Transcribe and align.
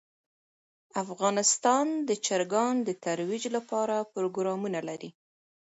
افغانستان 1.03 1.87
د 2.07 2.09
چرګان 2.25 2.75
د 2.87 2.89
ترویج 3.05 3.43
لپاره 3.55 3.95
پروګرامونه 4.13 4.79
لري. 4.89 5.09